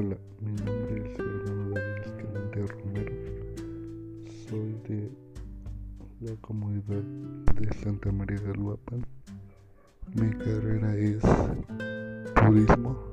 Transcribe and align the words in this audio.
Hola, 0.00 0.16
mi 0.40 0.52
nombre 0.52 1.10
es 1.10 1.16
Fernando 1.16 1.74
David 1.74 2.02
Escalante 2.06 2.66
Romero. 2.68 3.12
Soy 4.48 4.76
de 4.86 5.10
la 6.20 6.36
comunidad 6.40 7.02
de 7.60 7.72
Santa 7.82 8.12
María 8.12 8.38
del 8.38 8.58
Guapan. 8.58 9.04
Mi 10.14 10.30
carrera 10.34 10.94
es 10.94 11.20
turismo 12.32 13.10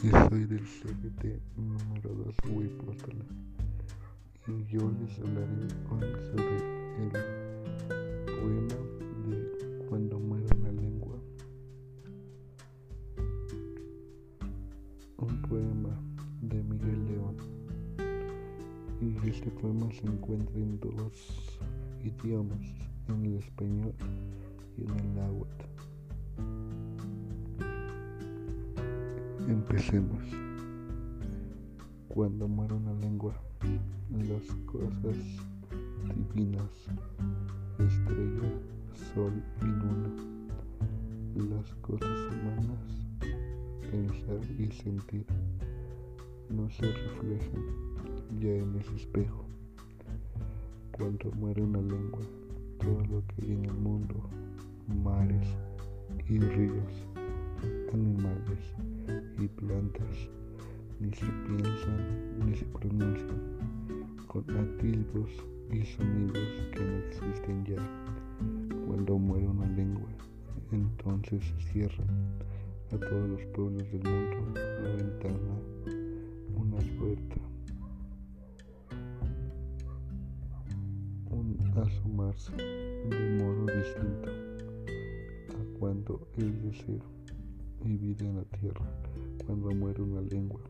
y 0.00 0.10
soy 0.10 0.44
del 0.44 0.64
CGT 0.64 1.24
número 1.56 2.14
2 2.24 2.36
Huipótala. 2.52 3.24
Y 4.46 4.64
yo 4.66 4.92
les 4.92 5.18
hablaré 5.18 5.66
hoy 5.90 6.06
sobre 6.30 6.56
el 7.02 7.49
este 19.28 19.50
poema 19.50 19.86
se 19.92 20.06
encuentra 20.06 20.56
en 20.56 20.80
dos 20.80 21.52
idiomas, 22.02 22.58
en 23.08 23.26
el 23.26 23.36
español 23.36 23.92
y 24.78 24.84
en 24.84 24.98
el 24.98 25.14
náhuatl. 25.14 25.64
Empecemos. 29.46 30.22
Cuando 32.08 32.48
muere 32.48 32.74
una 32.74 32.94
lengua, 32.94 33.34
las 34.10 34.54
cosas 34.66 35.16
divinas, 36.34 36.70
estrella, 37.78 38.50
sol 39.14 39.32
y 39.60 39.64
luna, 39.66 40.10
las 41.54 41.74
cosas 41.76 42.18
humanas, 42.32 42.80
pensar 43.90 44.40
y 44.58 44.72
sentir, 44.72 45.26
no 46.48 46.68
se 46.70 46.90
reflejan 46.90 47.89
ya 48.40 48.56
en 48.56 48.74
ese 48.76 48.96
espejo. 48.96 49.44
Cuando 50.92 51.30
muere 51.32 51.62
una 51.62 51.80
lengua, 51.82 52.20
todo 52.78 53.04
lo 53.10 53.22
que 53.26 53.42
hay 53.42 53.52
en 53.52 53.66
el 53.66 53.74
mundo, 53.74 54.14
mares 55.04 55.46
y 56.26 56.38
ríos, 56.38 57.06
animales 57.92 58.58
y 59.38 59.46
plantas, 59.46 60.30
ni 61.00 61.12
se 61.12 61.26
piensan 61.46 62.46
ni 62.46 62.56
se 62.56 62.64
pronuncian, 62.64 63.40
con 64.26 64.44
atilbos 64.56 65.30
y 65.70 65.84
sonidos 65.84 66.48
que 66.72 66.80
no 66.80 66.96
existen 67.08 67.64
ya. 67.66 67.82
Cuando 68.86 69.18
muere 69.18 69.46
una 69.48 69.66
lengua, 69.66 70.08
entonces 70.72 71.44
se 71.44 71.72
cierran 71.72 72.08
a 72.92 72.96
todos 72.96 73.28
los 73.28 73.42
pueblos 73.54 73.84
del 73.92 74.02
mundo 74.02 74.36
una 74.50 74.88
ventana, 74.96 75.54
una 76.56 76.78
puerta, 76.98 77.49
asomarse 81.82 82.52
de 82.56 83.42
modo 83.42 83.66
distinto 83.66 84.30
a 85.50 85.78
cuando 85.78 86.28
es 86.36 86.62
deseo 86.62 87.04
y 87.84 87.96
vida 87.96 88.26
en 88.26 88.36
la 88.36 88.44
tierra, 88.44 88.84
cuando 89.46 89.70
muere 89.70 90.02
una 90.02 90.20
lengua, 90.20 90.60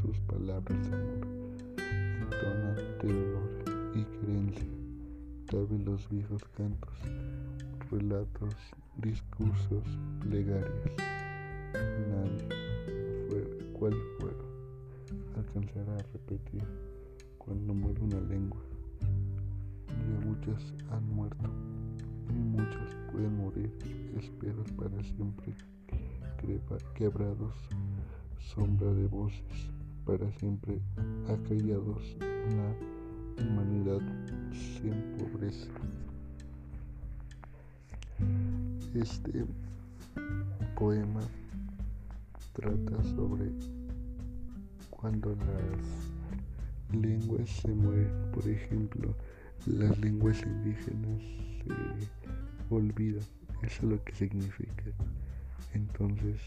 sus 0.00 0.18
palabras 0.20 0.90
de 0.90 0.96
amor 0.96 1.40
entonan 2.22 2.76
temor 2.98 3.50
y 3.94 4.04
creencia, 4.04 4.68
tal 5.50 5.66
vez 5.66 5.84
los 5.84 6.08
viejos 6.08 6.42
cantos, 6.56 6.94
relatos, 7.90 8.54
discursos, 8.96 9.84
plegarias. 10.20 10.70
Nadie, 11.72 12.48
fue, 13.28 13.72
cual 13.72 13.94
fuera, 14.18 14.44
alcanzará 15.36 15.94
a 15.94 16.02
repetir 16.12 16.62
cuando 17.38 17.74
muere 17.74 18.00
una 18.02 18.20
lengua. 18.20 18.69
Muchas 20.24 20.74
han 20.90 21.14
muerto 21.14 21.50
y 22.28 22.32
muchas 22.32 22.94
pueden 23.10 23.36
morir, 23.36 23.70
esperas 24.16 24.70
para 24.72 25.02
siempre 25.02 25.54
quebrados, 26.94 27.54
sombra 28.38 28.92
de 28.92 29.06
voces, 29.06 29.70
para 30.04 30.30
siempre 30.32 30.80
acallados, 31.28 32.16
la 32.20 33.44
humanidad 33.44 34.00
se 34.52 34.88
empobrece. 34.88 35.68
Este 38.94 39.44
poema 40.76 41.20
trata 42.52 43.02
sobre 43.04 43.50
cuando 44.90 45.34
las 45.36 47.00
lenguas 47.00 47.48
se 47.48 47.68
mueren, 47.68 48.30
por 48.32 48.46
ejemplo, 48.48 49.14
las 49.66 49.98
lenguas 49.98 50.42
indígenas 50.42 51.22
se 51.64 52.74
olvidan, 52.74 53.22
eso 53.62 53.82
es 53.82 53.82
lo 53.82 54.04
que 54.04 54.14
significa. 54.14 54.84
Entonces, 55.74 56.40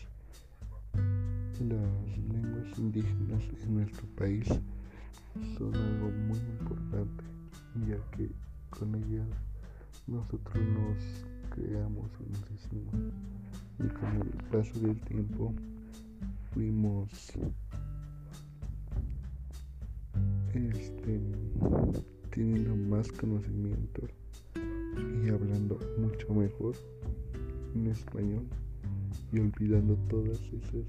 las 1.59 2.17
lenguas 2.17 2.77
indígenas 2.77 3.43
en 3.63 3.75
nuestro 3.75 4.07
país 4.15 4.47
son 5.57 5.75
algo 5.75 6.11
muy 6.27 6.37
importante, 6.37 7.23
ya 7.87 7.97
que 8.17 8.31
con 8.69 8.95
ellas 8.95 9.27
nosotros 10.07 10.65
nos 10.65 11.25
creamos 11.49 12.09
y 12.19 12.31
nos. 12.31 12.93
Y 13.79 13.87
con 13.87 14.21
el 14.21 14.43
paso 14.51 14.79
del 14.79 14.99
tiempo 15.01 15.53
fuimos 16.53 17.09
este, 20.53 21.21
teniendo 22.33 22.75
más 22.75 23.11
conocimiento 23.11 24.01
y 25.23 25.29
hablando 25.29 25.77
mucho 25.99 26.33
mejor 26.33 26.75
en 27.75 27.87
español 27.87 28.45
y 29.31 29.39
olvidando 29.39 29.95
todas 30.09 30.39
esas 30.39 30.85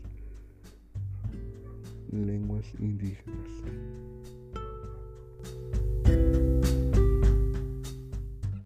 lenguas 2.10 2.64
indígenas. 2.78 4.03